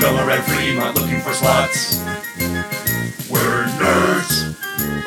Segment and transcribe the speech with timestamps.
[0.00, 2.00] Miller and Fremont looking for slots.
[3.28, 4.56] We're nerds.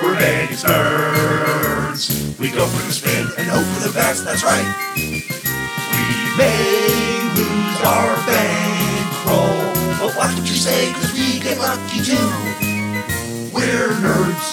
[0.02, 2.40] We're Vegas nerds.
[2.40, 4.24] We go for the spin and hope for the best.
[4.24, 4.94] That's right.
[4.96, 9.66] We may lose our bankroll,
[9.98, 12.30] but watch what you say, cause we get lucky too.
[13.52, 14.48] We're nerds.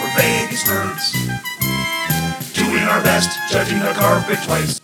[0.00, 1.12] We're Vegas nerds.
[2.54, 4.80] Doing our best, judging the carpet twice.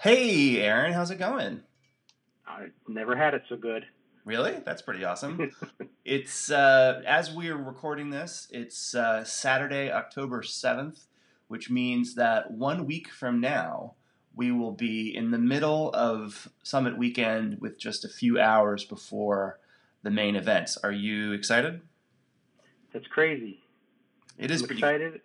[0.00, 1.62] Hey, Aaron, how's it going?
[2.46, 3.86] I never had it so good.
[4.28, 4.60] Really?
[4.62, 5.52] That's pretty awesome.
[6.04, 11.06] it's uh, as we're recording this, it's uh, Saturday, October seventh,
[11.46, 13.94] which means that one week from now
[14.36, 19.60] we will be in the middle of Summit Weekend with just a few hours before
[20.02, 20.76] the main events.
[20.76, 21.80] Are you excited?
[22.92, 23.62] That's crazy.
[24.36, 24.74] It is pretty.
[24.74, 25.20] excited.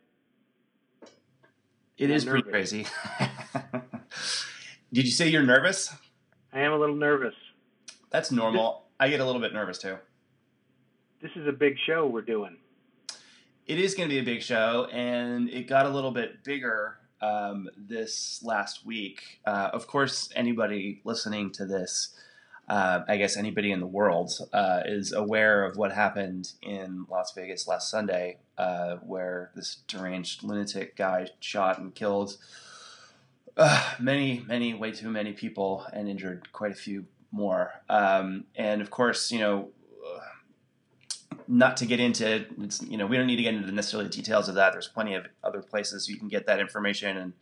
[1.97, 2.87] It I'm is pretty crazy.
[4.93, 5.93] Did you say you're nervous?
[6.53, 7.35] I am a little nervous.
[8.09, 8.82] That's normal.
[9.03, 9.97] I get a little bit nervous too.
[11.21, 12.55] This is a big show we're doing.
[13.67, 16.99] It is going to be a big show, and it got a little bit bigger
[17.19, 19.41] um, this last week.
[19.45, 22.15] Uh, of course, anybody listening to this,
[22.69, 27.33] uh, I guess anybody in the world, uh, is aware of what happened in Las
[27.33, 32.37] Vegas last Sunday, uh, where this deranged lunatic guy shot and killed
[33.57, 37.73] uh, many, many, way too many people and injured quite a few more.
[37.89, 39.71] Um, and of course, you know,
[41.47, 44.07] not to get into it's, you know we don't need to get into the necessarily
[44.07, 44.71] the details of that.
[44.71, 47.33] There's plenty of other places you can get that information and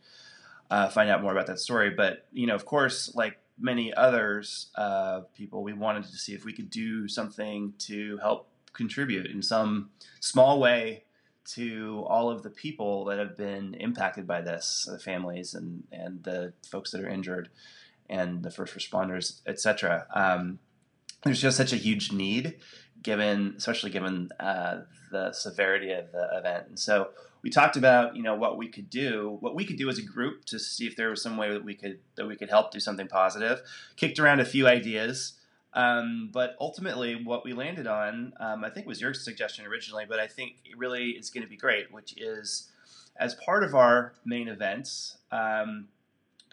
[0.70, 1.90] uh, find out more about that story.
[1.90, 6.44] But you know of course like many others uh, people we wanted to see if
[6.44, 9.90] we could do something to help contribute in some
[10.20, 11.04] small way
[11.44, 16.22] to all of the people that have been impacted by this the families and and
[16.24, 17.50] the folks that are injured
[18.12, 20.60] and the first responders etc um,
[21.24, 22.60] there's just such a huge need
[23.02, 26.66] given especially given uh, the severity of the event.
[26.68, 27.10] And so
[27.42, 29.36] we talked about you know what we could do.
[29.40, 31.64] What we could do as a group to see if there was some way that
[31.64, 33.62] we could that we could help do something positive.
[33.96, 35.34] Kicked around a few ideas.
[35.74, 40.20] Um, but ultimately what we landed on um, i think was your suggestion originally but
[40.20, 42.70] i think it really is going to be great which is
[43.16, 45.88] as part of our main events um,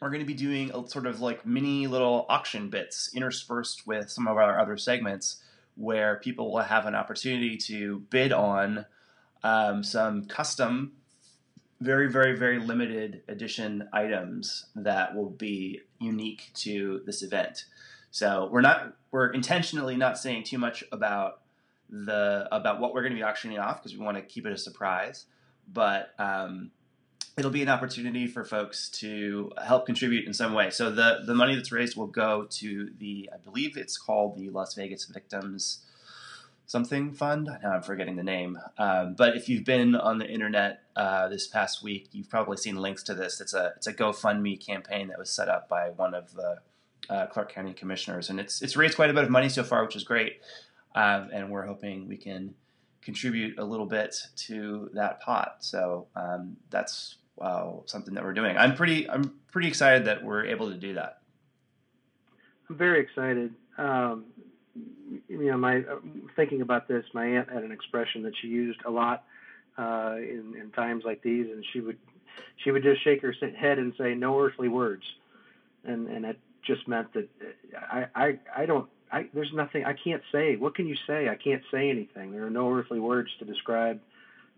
[0.02, 4.10] we're going to be doing a sort of like mini little auction bits interspersed with
[4.10, 5.42] some of our other segments
[5.76, 8.86] where people will have an opportunity to bid on
[9.44, 10.94] um, some custom,
[11.80, 17.66] very, very, very limited edition items that will be unique to this event.
[18.12, 21.42] So we're not we're intentionally not saying too much about
[21.90, 24.52] the about what we're going to be auctioning off because we want to keep it
[24.52, 25.26] a surprise,
[25.72, 26.72] but um,
[27.38, 30.70] it'll be an opportunity for folks to help contribute in some way.
[30.70, 34.50] So the the money that's raised will go to the I believe it's called the
[34.50, 35.86] Las Vegas Victims
[36.70, 37.50] something fund.
[37.64, 38.60] Now I'm forgetting the name.
[38.78, 42.76] Um, but if you've been on the internet uh, this past week, you've probably seen
[42.76, 43.42] links to this.
[43.42, 46.60] It's a it's a GoFundMe campaign that was set up by one of the
[47.10, 49.84] uh, Clark County commissioners, and it's it's raised quite a bit of money so far,
[49.84, 50.42] which is great.
[50.94, 52.54] Um, and we're hoping we can
[53.02, 55.58] contribute a little bit to that pot.
[55.60, 58.58] So um, that's uh, something that we're doing.
[58.58, 61.22] I'm pretty I'm pretty excited that we're able to do that.
[62.70, 63.54] I'm very excited.
[63.78, 64.26] Um,
[65.28, 65.84] you know, my
[66.36, 69.24] thinking about this, my aunt had an expression that she used a lot
[69.78, 71.98] uh, in, in times like these, and she would
[72.64, 75.04] she would just shake her head and say, "No earthly words,"
[75.84, 77.28] and and it just meant that
[77.92, 78.90] I I I don't.
[79.12, 80.56] I, there's nothing I can't say.
[80.56, 81.30] What can you say?
[81.30, 82.32] I can't say anything.
[82.32, 84.00] There are no earthly words to describe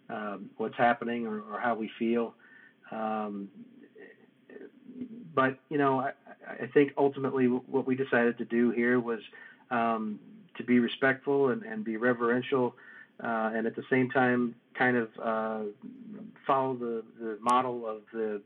[0.09, 2.33] um, what's happening or, or how we feel.
[2.91, 3.49] Um,
[5.33, 6.11] but you know, I,
[6.47, 9.21] I think ultimately what we decided to do here was
[9.69, 10.19] um,
[10.57, 12.75] to be respectful and, and be reverential,
[13.23, 15.59] uh, and at the same time, kind of uh,
[16.45, 18.41] follow the, the model of the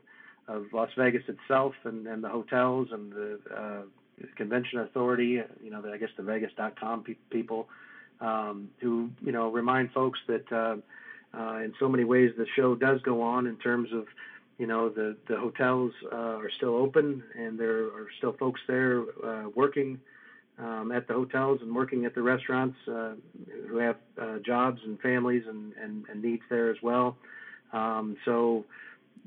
[0.48, 3.82] of Las Vegas itself and, and the hotels and the uh,
[4.36, 5.42] convention authority.
[5.62, 7.68] You know, I guess the Vegas.com pe- people
[8.20, 10.76] um, who you know remind folks that uh,
[11.38, 14.06] uh, in so many ways the show does go on in terms of
[14.58, 19.02] you know the the hotels uh, are still open and there are still folks there
[19.24, 20.00] uh, working
[20.58, 23.12] um, at the hotels and working at the restaurants uh,
[23.68, 27.16] who have uh, jobs and families and, and, and needs there as well.
[27.72, 28.64] Um, so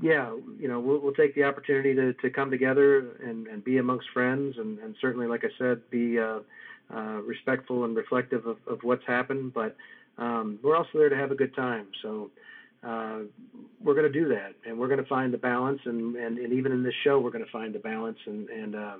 [0.02, 3.78] yeah, you know we'll, we'll take the opportunity to, to come together and, and be
[3.78, 6.40] amongst friends and, and certainly like I said be uh,
[6.94, 9.76] uh, respectful and reflective of, of what's happened, but
[10.18, 11.88] um, we're also there to have a good time.
[12.02, 12.32] So
[12.84, 13.20] uh,
[13.84, 16.54] we're going to do that, and we're going to find the balance, and, and, and
[16.54, 18.96] even in this show, we're going to find the balance, and and uh,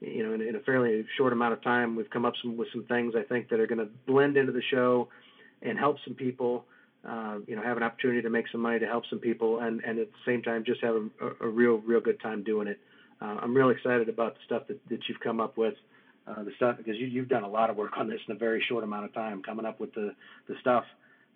[0.00, 2.68] you know, in, in, a fairly short amount of time, we've come up some, with
[2.72, 5.08] some things I think that are going to blend into the show
[5.62, 6.64] and help some people.
[7.06, 9.82] Uh, you know, have an opportunity to make some money to help some people, and,
[9.84, 12.80] and at the same time, just have a, a real, real good time doing it.
[13.20, 15.74] Uh, I'm real excited about the stuff that, that you've come up with,
[16.26, 18.38] uh, the stuff because you, you've done a lot of work on this in a
[18.38, 20.14] very short amount of time, coming up with the
[20.48, 20.84] the stuff.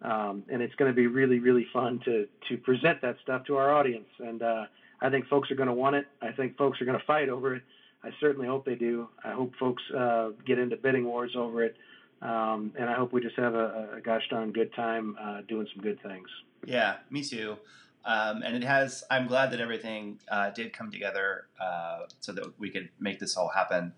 [0.03, 3.57] Um, and it's going to be really, really fun to to present that stuff to
[3.57, 4.09] our audience.
[4.19, 4.65] And uh,
[5.01, 6.07] I think folks are going to want it.
[6.21, 7.63] I think folks are going to fight over it.
[8.05, 9.09] I certainly hope they do.
[9.25, 11.77] I hope folks uh, get into bidding wars over it.
[12.23, 15.67] Um, and I hope we just have a, a gosh darn good time uh, doing
[15.75, 16.29] some good things.
[16.65, 17.57] Yeah, me too.
[18.05, 19.05] Um, and it has.
[19.11, 23.37] I'm glad that everything uh, did come together uh, so that we could make this
[23.37, 23.93] all happen.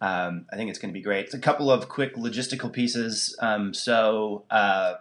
[0.00, 1.26] Um, I think it's going to be great.
[1.26, 3.36] It's a couple of quick logistical pieces.
[3.40, 4.94] Um, so uh,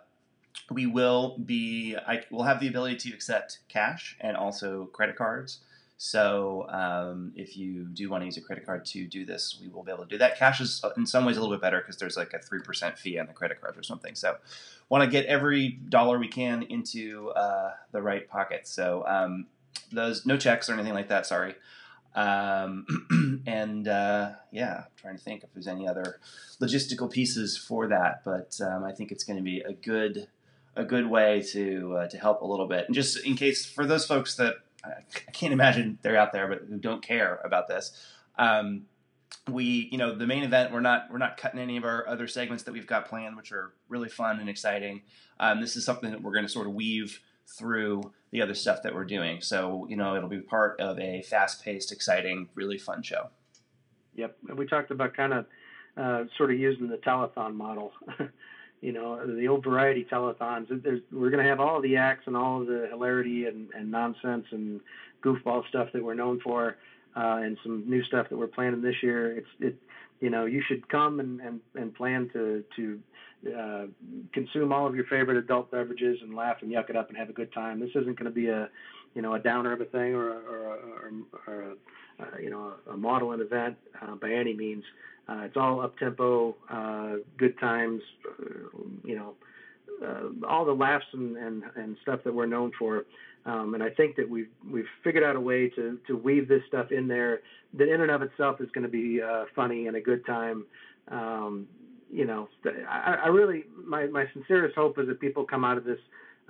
[0.70, 1.96] we will be.
[1.96, 5.60] I will have the ability to accept cash and also credit cards.
[6.04, 9.68] So um, if you do want to use a credit card to do this, we
[9.68, 10.36] will be able to do that.
[10.36, 12.98] Cash is in some ways a little bit better because there's like a three percent
[12.98, 14.16] fee on the credit cards or something.
[14.16, 14.38] So
[14.90, 18.68] want to get every dollar we can into uh, the right pocket.
[18.68, 19.46] So um,
[19.92, 21.28] those no checks or anything like that.
[21.28, 21.54] Sorry.
[22.16, 26.20] Um, and uh, yeah, I'm trying to think if there's any other
[26.60, 30.30] logistical pieces for that, but um, I think it's going to be a good
[30.76, 32.86] a good way to uh, to help a little bit.
[32.88, 36.64] And just in case for those folks that I can't imagine they're out there, but
[36.68, 37.92] who don't care about this.
[38.38, 38.84] Um,
[39.50, 40.72] we, you know, the main event.
[40.72, 43.52] We're not we're not cutting any of our other segments that we've got planned, which
[43.52, 45.02] are really fun and exciting.
[45.40, 48.84] Um, this is something that we're going to sort of weave through the other stuff
[48.84, 49.42] that we're doing.
[49.42, 53.30] So, you know, it'll be part of a fast-paced, exciting, really fun show.
[54.16, 55.46] Yep, we talked about kind of
[55.98, 57.92] uh, sort of using the telethon model.
[58.82, 60.68] you know, the old variety telethons.
[60.84, 64.46] There's, we're going to have all the acts and all the hilarity and, and nonsense
[64.52, 64.82] and
[65.24, 66.78] goofball stuff that we're known for,
[67.16, 69.38] uh, and some new stuff that we're planning this year.
[69.38, 69.76] It's it,
[70.20, 73.00] you know, you should come and and, and plan to to
[73.56, 73.86] uh,
[74.34, 77.30] consume all of your favorite adult beverages and laugh and yuck it up and have
[77.30, 77.80] a good time.
[77.80, 78.70] This isn't going to be a
[79.14, 81.12] you know a downer of a thing or or, or,
[81.48, 84.84] or a, uh, you know a, a modeling event uh, by any means.
[85.30, 89.34] Uh, it's all up tempo, uh, good times, uh, you know,
[90.04, 93.06] uh, all the laughs and, and, and stuff that we're known for.
[93.46, 96.62] Um, and I think that we've we've figured out a way to to weave this
[96.68, 97.42] stuff in there
[97.74, 100.66] that in and of itself is going to be uh, funny and a good time.
[101.08, 101.68] Um,
[102.12, 102.50] you know,
[102.88, 106.00] I, I really my my sincerest hope is that people come out of this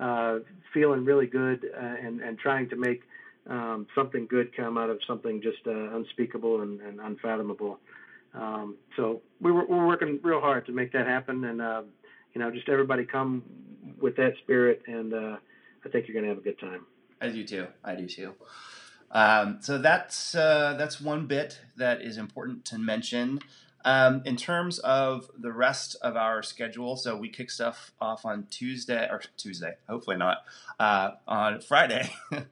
[0.00, 0.40] uh,
[0.74, 3.02] feeling really good and and trying to make
[3.48, 7.78] um, something good come out of something just unspeakable and, and unfathomable.
[8.34, 11.82] Um, so we were, we're working real hard to make that happen, and uh,
[12.34, 13.42] you know, just everybody come
[14.00, 15.36] with that spirit, and uh,
[15.84, 16.86] I think you're going to have a good time.
[17.20, 17.66] I do too.
[17.84, 18.34] I do too.
[19.10, 23.40] Um, so that's uh, that's one bit that is important to mention.
[23.84, 28.46] Um, in terms of the rest of our schedule, so we kick stuff off on
[28.48, 30.38] Tuesday or Tuesday, hopefully not,
[30.78, 32.12] uh, on Friday.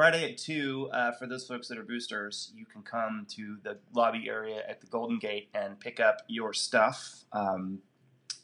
[0.00, 3.76] Friday at 2, uh, for those folks that are boosters, you can come to the
[3.94, 7.26] lobby area at the Golden Gate and pick up your stuff.
[7.34, 7.80] Um,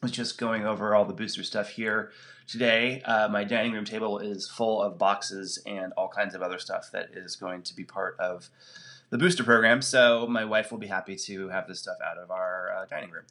[0.02, 2.12] was just going over all the booster stuff here
[2.46, 3.00] today.
[3.06, 6.90] Uh, my dining room table is full of boxes and all kinds of other stuff
[6.92, 8.50] that is going to be part of
[9.08, 9.80] the booster program.
[9.80, 13.12] So my wife will be happy to have this stuff out of our uh, dining
[13.12, 13.24] room.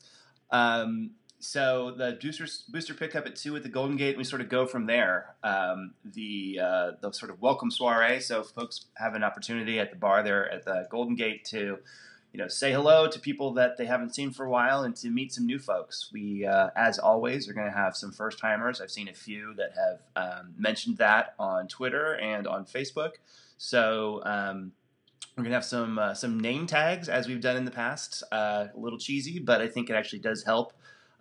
[0.49, 1.11] Um,
[1.45, 4.09] so the booster booster pickup at two at the Golden Gate.
[4.09, 5.35] And we sort of go from there.
[5.43, 8.19] Um, the uh, the sort of welcome soiree.
[8.19, 11.77] So folks have an opportunity at the bar there at the Golden Gate to
[12.33, 15.09] you know say hello to people that they haven't seen for a while and to
[15.09, 16.09] meet some new folks.
[16.11, 18.81] We uh, as always are going to have some first timers.
[18.81, 23.11] I've seen a few that have um, mentioned that on Twitter and on Facebook.
[23.57, 24.21] So.
[24.25, 24.71] Um,
[25.37, 28.23] we're gonna have some uh, some name tags as we've done in the past.
[28.31, 30.71] Uh, a little cheesy, but I think it actually does help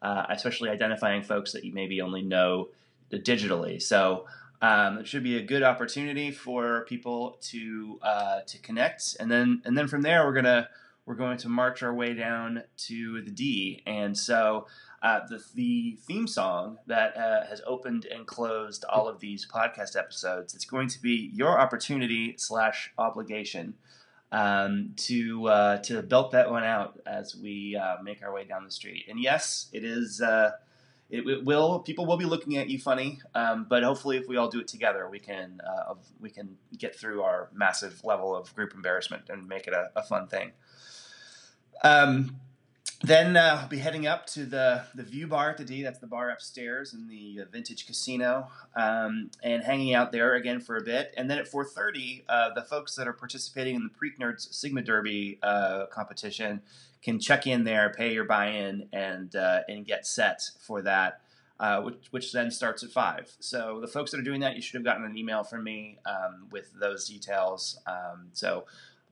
[0.04, 2.68] uh, especially identifying folks that you maybe only know
[3.11, 3.80] digitally.
[3.80, 4.26] So
[4.61, 9.62] um, it should be a good opportunity for people to uh, to connect, and then
[9.64, 10.68] and then from there we're gonna
[11.06, 14.66] we're going to march our way down to the D, and so.
[15.02, 19.99] Uh, the, the theme song that uh, has opened and closed all of these podcast
[19.99, 23.75] episodes it's going to be your opportunity slash obligation
[24.35, 28.64] um, to uh, to belt that one out as we uh, make our way down
[28.64, 29.05] the street.
[29.09, 30.21] And yes, it is.
[30.21, 30.50] Uh,
[31.09, 31.79] it, it, will.
[31.81, 34.67] People will be looking at you funny, um, but hopefully, if we all do it
[34.67, 39.47] together, we can uh, we can get through our massive level of group embarrassment and
[39.47, 40.50] make it a, a fun thing.
[41.85, 42.41] Um,
[43.06, 45.82] then uh, I'll be heading up to the the Vue Bar at the D.
[45.82, 50.61] That's the bar upstairs in the uh, Vintage Casino, um, and hanging out there again
[50.61, 51.12] for a bit.
[51.16, 54.82] And then at 4:30, uh, the folks that are participating in the Preak Nerds Sigma
[54.82, 56.62] Derby uh, competition
[57.02, 61.20] can check in there, pay your buy-in, and uh, and get set for that.
[61.61, 63.32] Uh, which, which then starts at five.
[63.38, 65.99] So the folks that are doing that, you should have gotten an email from me
[66.04, 67.78] um, with those details.
[67.87, 68.64] Um, so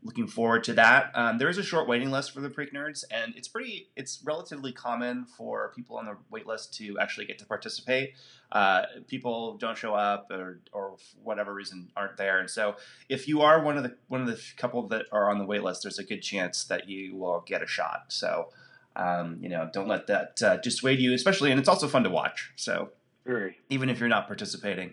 [0.04, 1.10] looking forward to that.
[1.14, 4.20] Um, there is a short waiting list for the Preak Nerds, and it's pretty, it's
[4.24, 8.14] relatively common for people on the wait list to actually get to participate.
[8.50, 12.76] Uh, people don't show up or, or whatever reason aren't there, and so
[13.08, 15.62] if you are one of the one of the couple that are on the wait
[15.62, 18.04] list, there's a good chance that you will get a shot.
[18.08, 18.48] So.
[18.94, 22.10] Um, you know, don't let that uh, dissuade you, especially, and it's also fun to
[22.10, 22.52] watch.
[22.56, 22.90] So,
[23.24, 23.56] Very.
[23.70, 24.92] even if you're not participating.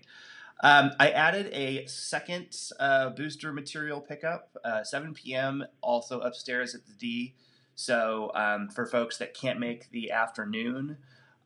[0.62, 6.86] Um, I added a second uh, booster material pickup, uh, 7 p.m., also upstairs at
[6.86, 7.36] the D.
[7.76, 10.98] So um, for folks that can't make the afternoon,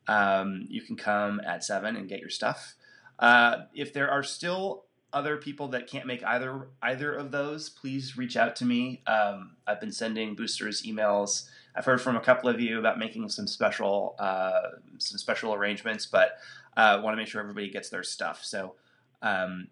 [0.08, 2.74] um, you can come at 7 and get your stuff.
[3.18, 8.16] Uh, if there are still other people that can't make either either of those, please
[8.16, 9.00] reach out to me.
[9.06, 11.48] Um, I've been sending boosters emails.
[11.76, 16.04] I've heard from a couple of you about making some special uh, some special arrangements,
[16.04, 16.38] but
[16.76, 18.44] uh, want to make sure everybody gets their stuff.
[18.44, 18.74] So
[19.24, 19.68] um,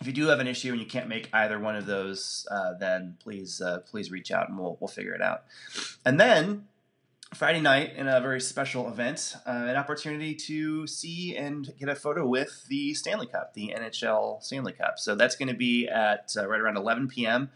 [0.00, 2.74] if you do have an issue and you can't make either one of those, uh,
[2.74, 5.44] then please uh, please reach out and we'll we'll figure it out.
[6.04, 6.66] And then
[7.34, 11.94] Friday night in a very special event, uh, an opportunity to see and get a
[11.94, 14.98] photo with the Stanley Cup, the NHL Stanley Cup.
[14.98, 17.50] So that's going to be at uh, right around 11 p.m.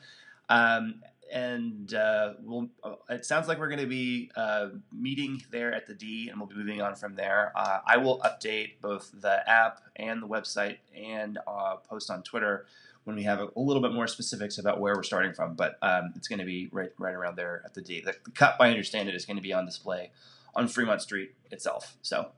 [0.49, 5.73] Um, and uh, we'll, uh, it sounds like we're going to be uh, meeting there
[5.75, 7.53] at the D, and we'll be moving on from there.
[7.57, 12.67] Uh, I will update both the app and the website, and uh, post on Twitter
[13.05, 15.55] when we have a, a, little bit more specifics about where we're starting from.
[15.55, 18.01] But um, it's going to be right right around there at the D.
[18.01, 20.11] The, the cup, I understand it, is going to be on display
[20.55, 21.97] on Fremont Street itself.
[22.03, 22.29] So.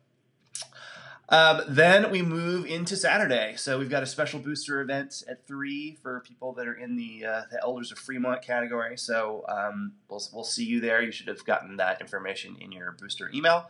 [1.29, 3.55] Um, then we move into Saturday.
[3.57, 7.25] So we've got a special booster event at three for people that are in the
[7.27, 8.97] uh, the Elders of Fremont category.
[8.99, 11.03] So um, we'll we'll see you there.
[11.03, 13.67] You should have gotten that information in your booster email.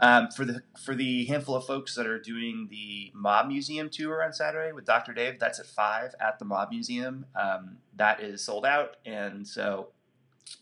[0.00, 4.24] Um, for the for the handful of folks that are doing the Mob Museum tour
[4.24, 5.12] on Saturday with Dr.
[5.12, 7.26] Dave, that's at five at the Mob Museum.
[7.34, 9.88] Um, that is sold out, and so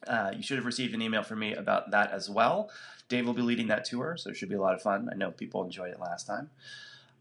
[0.07, 2.71] uh, you should have received an email from me about that as well.
[3.09, 5.09] Dave will be leading that tour, so it should be a lot of fun.
[5.11, 6.51] I know people enjoyed it last time.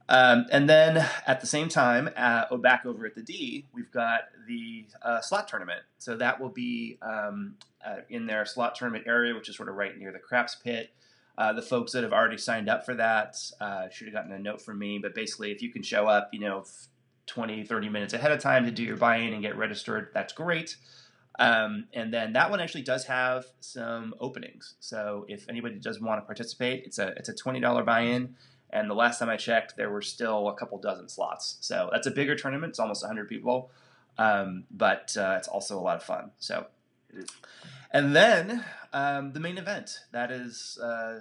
[0.09, 3.91] Um, and then at the same time, uh, oh, back over at the D, we've
[3.91, 5.81] got the uh, slot tournament.
[5.97, 9.75] So that will be um, uh, in their slot tournament area, which is sort of
[9.75, 10.91] right near the craps pit.
[11.37, 14.39] Uh, the folks that have already signed up for that uh, should have gotten a
[14.39, 14.97] note from me.
[14.97, 16.65] But basically, if you can show up, you know,
[17.27, 20.33] 20, 30 minutes ahead of time to do your buy in and get registered, that's
[20.33, 20.77] great.
[21.39, 24.75] Um, and then that one actually does have some openings.
[24.79, 28.36] So if anybody does want to participate, it's a it's a twenty dollar buy in.
[28.70, 31.58] And the last time I checked, there were still a couple dozen slots.
[31.62, 32.72] So that's a bigger tournament.
[32.72, 33.72] It's almost 100 people,
[34.17, 36.32] um, but uh, it's also a lot of fun.
[36.38, 36.67] So,
[37.91, 41.20] and then um, the main event that is uh,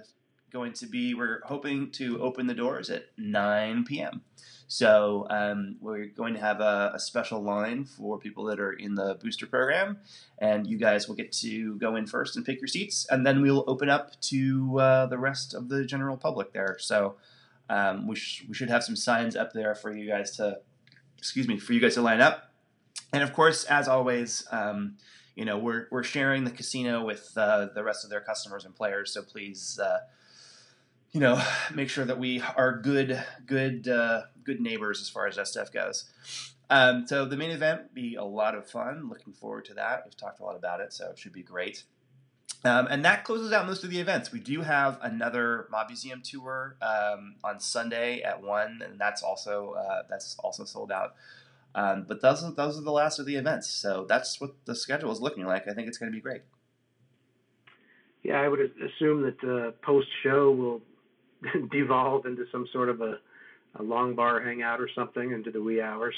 [0.51, 4.23] going to be we're hoping to open the doors at 9 p.m.
[4.67, 8.95] So um, we're going to have a, a, special line for people that are in
[8.95, 9.99] the booster program,
[10.39, 13.41] and you guys will get to go in first and pick your seats, and then
[13.41, 16.75] we'll open up to uh, the rest of the general public there.
[16.79, 17.15] So
[17.69, 20.59] um, we, sh- we should have some signs up there for you guys to,
[21.17, 22.51] excuse me, for you guys to line up.
[23.13, 24.97] And of course, as always, um,
[25.35, 28.75] you know we're we're sharing the casino with uh, the rest of their customers and
[28.75, 29.13] players.
[29.13, 29.79] So please.
[29.81, 29.99] Uh,
[31.11, 31.41] you know,
[31.73, 35.71] make sure that we are good, good, uh, good neighbors as far as that stuff
[35.71, 36.11] goes.
[36.69, 39.07] Um, so the main event be a lot of fun.
[39.09, 40.03] Looking forward to that.
[40.05, 41.83] We've talked a lot about it, so it should be great.
[42.63, 44.31] Um, and that closes out most of the events.
[44.31, 49.73] We do have another Mob Museum tour um, on Sunday at one, and that's also
[49.73, 51.13] uh, that's also sold out.
[51.75, 53.69] Um, but those are, those are the last of the events.
[53.69, 55.67] So that's what the schedule is looking like.
[55.67, 56.41] I think it's going to be great.
[58.23, 60.81] Yeah, I would assume that the post show will
[61.71, 63.19] devolve into some sort of a,
[63.75, 66.15] a long bar hangout or something into the wee hours.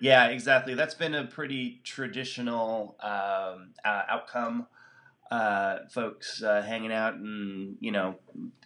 [0.00, 0.74] Yeah, exactly.
[0.74, 4.66] That's been a pretty traditional um, uh, outcome.
[5.30, 8.16] Uh, folks uh, hanging out, and you know,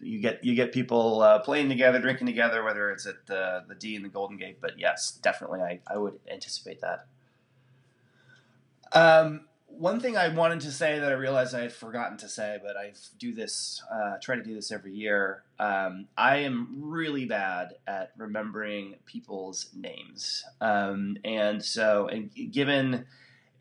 [0.00, 3.74] you get you get people uh, playing together, drinking together, whether it's at the the
[3.74, 4.62] D and the Golden Gate.
[4.62, 7.06] But yes, definitely, I, I would anticipate that.
[8.92, 9.42] Um,
[9.78, 12.76] one thing I wanted to say that I realized I had forgotten to say, but
[12.76, 15.42] I do this, uh, try to do this every year.
[15.58, 23.06] Um, I am really bad at remembering people's names, um, and so and given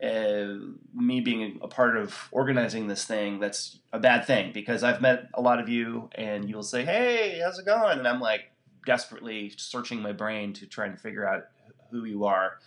[0.02, 0.54] uh,
[0.94, 5.28] me being a part of organizing this thing, that's a bad thing because I've met
[5.34, 7.98] a lot of you and you'll say, Hey, how's it going?
[7.98, 8.50] And I'm like
[8.84, 11.44] desperately searching my brain to try and figure out
[11.90, 12.58] who you are.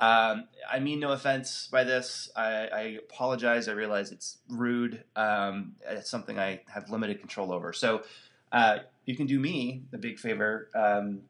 [0.00, 2.30] Um, I mean no offense by this.
[2.34, 2.80] I, I
[3.10, 3.68] apologize.
[3.68, 5.04] I realize it's rude.
[5.14, 7.72] Um, it's something I have limited control over.
[7.72, 8.02] So
[8.50, 10.70] uh, you can do me a big favor.
[10.74, 11.22] Um,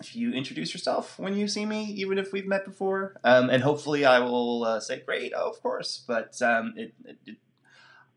[0.00, 3.62] if you introduce yourself when you see me, even if we've met before, um, and
[3.62, 7.36] hopefully I will uh, say, "Great, oh, of course." But um, it, it, it,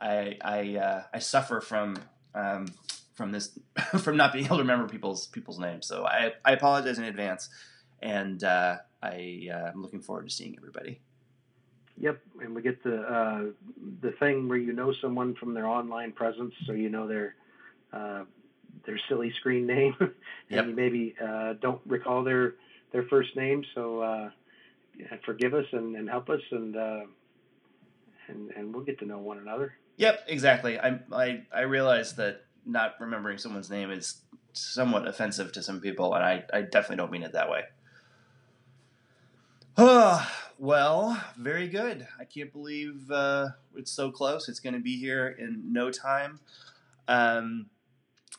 [0.02, 1.98] I I uh, I suffer from
[2.36, 2.68] um,
[3.14, 3.58] from this
[4.00, 7.50] from not being able to remember people's people's names, so I I apologize in advance,
[8.02, 11.02] and uh, I uh, I'm looking forward to seeing everybody.
[11.98, 13.44] Yep, and we get the uh,
[14.02, 17.36] the thing where you know someone from their online presence, so you know their
[17.92, 18.24] uh,
[18.86, 20.12] their silly screen name, and
[20.50, 20.66] Yep.
[20.68, 22.56] you maybe uh, don't recall their
[22.94, 23.64] their first name.
[23.76, 24.30] So uh,
[25.26, 27.02] forgive us and, and help us, and uh,
[28.28, 29.74] and and we'll get to know one another.
[29.98, 30.80] Yep, exactly.
[30.80, 34.22] I I I realize that not remembering someone's name is
[34.54, 37.64] somewhat offensive to some people, and I, I definitely don't mean it that way.
[39.78, 42.08] Oh, well, very good.
[42.20, 44.50] I can't believe uh, it's so close.
[44.50, 46.40] It's going to be here in no time.
[47.08, 47.68] Um,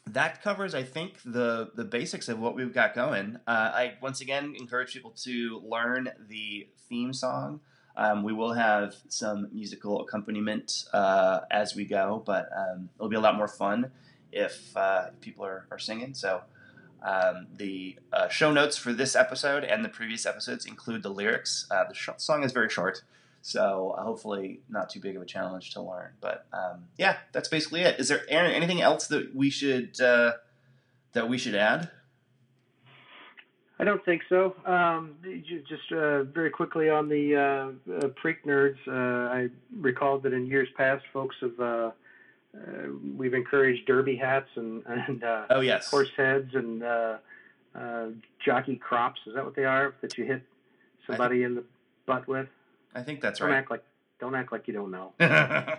[0.07, 3.37] that covers, I think, the the basics of what we've got going.
[3.47, 7.61] Uh, I once again encourage people to learn the theme song.
[7.97, 13.17] Um, we will have some musical accompaniment uh, as we go, but um, it'll be
[13.17, 13.91] a lot more fun
[14.33, 16.15] if, uh, people are, are singing.
[16.15, 16.41] So
[17.03, 21.67] um, the uh, show notes for this episode and the previous episodes include the lyrics.
[21.71, 23.03] Uh, the sh- song is very short,
[23.43, 26.11] so uh, hopefully not too big of a challenge to learn.
[26.21, 27.99] But um, yeah, that's basically it.
[27.99, 30.33] Is there Aaron, anything else that we should uh,
[31.13, 31.91] that we should add?
[33.81, 34.55] I don't think so.
[34.67, 35.17] Um,
[35.67, 40.45] just uh, very quickly on the uh, uh, Preak nerds, uh, I recalled that in
[40.47, 41.93] years past, folks have
[42.55, 47.17] uh, we've encouraged derby hats and and uh, Oh yes, horse heads and uh,
[47.75, 48.07] uh,
[48.45, 49.21] jockey crops.
[49.27, 50.43] Is that what they are that you hit
[51.07, 51.65] somebody in the
[52.07, 52.49] butt with?
[52.95, 53.59] I think that's Don't right.
[53.59, 53.85] act like
[54.19, 55.13] don't act like you don't know.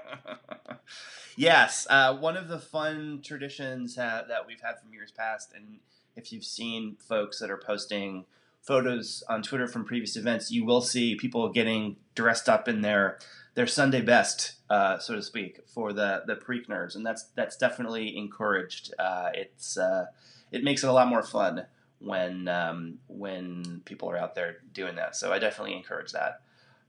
[1.36, 5.80] yes, uh, one of the fun traditions that we've had from years past, and
[6.15, 8.26] if you've seen folks that are posting
[8.62, 13.17] photos on Twitter from previous events, you will see people getting dressed up in their
[13.54, 17.58] their Sunday best, uh, so to speak, for the the Preak nerds, and that's that's
[17.58, 18.94] definitely encouraged.
[18.98, 20.06] Uh, it's uh,
[20.52, 21.66] it makes it a lot more fun
[22.00, 25.16] when um, when people are out there doing that.
[25.16, 26.42] So I definitely encourage that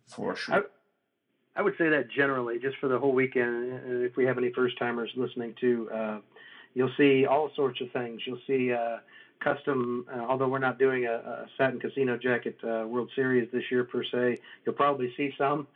[0.06, 0.66] for sure.
[1.54, 4.04] I would say that generally, just for the whole weekend.
[4.04, 6.18] If we have any first timers listening to, uh,
[6.74, 8.22] you'll see all sorts of things.
[8.26, 8.98] You'll see uh,
[9.40, 10.06] custom.
[10.10, 13.84] Uh, although we're not doing a, a satin casino jacket uh, World Series this year
[13.84, 15.66] per se, you'll probably see some.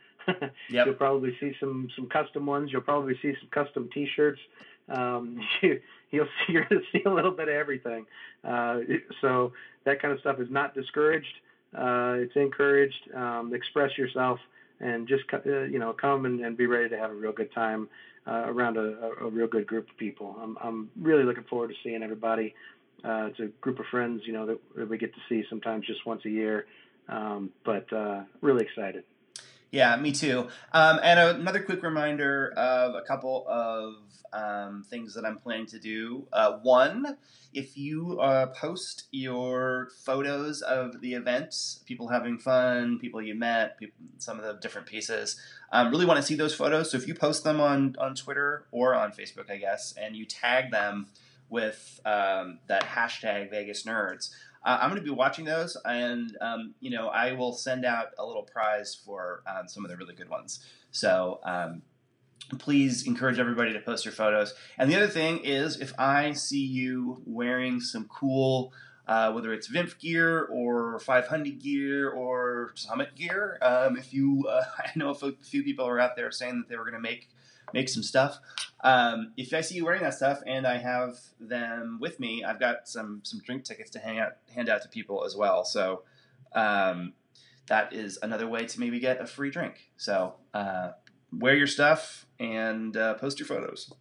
[0.69, 0.85] Yep.
[0.85, 2.71] You'll probably see some some custom ones.
[2.71, 4.39] You'll probably see some custom T-shirts.
[4.89, 5.79] Um, you,
[6.11, 8.05] you'll see you're going to see a little bit of everything.
[8.43, 8.79] Uh,
[9.21, 9.53] so
[9.85, 11.33] that kind of stuff is not discouraged.
[11.75, 13.11] Uh, it's encouraged.
[13.13, 14.39] Um, express yourself
[14.79, 17.53] and just uh, you know come and, and be ready to have a real good
[17.53, 17.89] time
[18.27, 20.35] uh, around a, a, a real good group of people.
[20.41, 22.53] I'm I'm really looking forward to seeing everybody.
[23.03, 25.85] Uh, it's a group of friends, you know, that, that we get to see sometimes
[25.85, 26.65] just once a year,
[27.09, 29.03] um, but uh, really excited.
[29.71, 30.47] Yeah, me too.
[30.71, 33.95] Um, and another quick reminder of a couple of
[34.33, 36.27] um, things that I'm planning to do.
[36.31, 37.17] Uh, one,
[37.53, 43.77] if you uh, post your photos of the events, people having fun, people you met,
[43.77, 45.39] people, some of the different pieces,
[45.71, 46.91] um, really want to see those photos.
[46.91, 50.25] So if you post them on, on Twitter or on Facebook, I guess, and you
[50.25, 51.07] tag them
[51.49, 54.31] with um, that hashtag Vegas Nerds,
[54.63, 58.07] uh, I'm going to be watching those, and um, you know, I will send out
[58.17, 60.59] a little prize for um, some of the really good ones.
[60.91, 61.81] So um,
[62.57, 64.53] please encourage everybody to post your photos.
[64.77, 68.73] And the other thing is, if I see you wearing some cool,
[69.07, 74.63] uh, whether it's VIMP gear or 500 gear or Summit gear, um, if you, uh,
[74.79, 77.29] I know a few people are out there saying that they were going to make
[77.73, 78.39] make some stuff.
[78.83, 82.59] Um, if I see you wearing that stuff and I have them with me, I've
[82.59, 85.63] got some some drink tickets to hang out hand out to people as well.
[85.65, 86.03] So
[86.53, 87.13] um,
[87.67, 89.89] that is another way to maybe get a free drink.
[89.97, 90.91] So uh,
[91.31, 93.93] wear your stuff and uh, post your photos.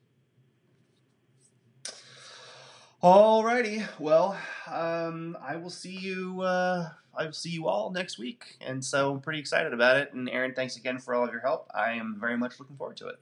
[3.02, 6.40] Alrighty, well, um, I will see you.
[6.40, 10.12] Uh, I will see you all next week, and so I'm pretty excited about it.
[10.12, 11.70] And Aaron, thanks again for all of your help.
[11.74, 13.16] I am very much looking forward to it.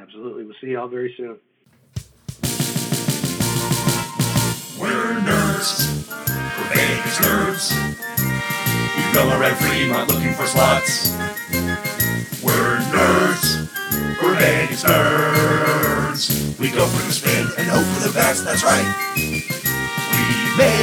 [0.00, 0.44] Absolutely.
[0.44, 1.38] We'll see you all very soon.
[4.78, 6.08] We're nerds.
[6.56, 7.72] We're Vegas nerds.
[8.96, 11.10] We are at Fremont looking for slots.
[12.42, 13.68] We're nerds.
[14.22, 16.58] We're Vegas nerds.
[16.60, 18.44] We go for the spin and hope for the best.
[18.44, 18.86] That's right.
[19.16, 19.34] We
[20.56, 20.78] may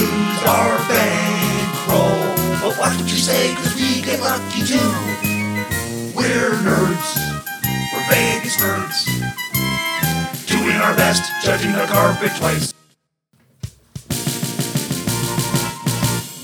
[0.00, 6.16] lose our bankroll, but watch what you say, cause we get lucky too.
[6.16, 7.49] We're nerds.
[8.58, 9.06] We're nerds.
[10.48, 12.74] Doing our best, judging the carpet twice.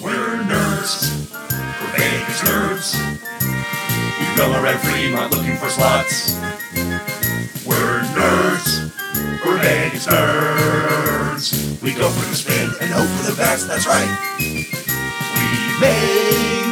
[0.00, 1.10] We're nerds.
[1.80, 2.94] We're Vegas nerds.
[4.20, 6.38] We are at Fremont looking for slots.
[7.66, 8.92] We're nerds.
[9.44, 11.82] We're Vegas nerds.
[11.82, 13.66] We go for the spin and hope for the best.
[13.66, 14.08] That's right.
[14.38, 14.78] We
[15.80, 16.06] may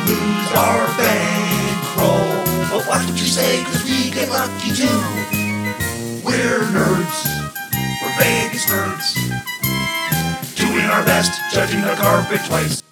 [0.07, 2.24] lose our bankroll,
[2.75, 4.99] but watch what you say, cause we get lucky too.
[6.27, 7.19] We're nerds.
[8.03, 9.15] We're Vegas nerds.
[10.57, 12.83] Doing our best, judging the carpet twice.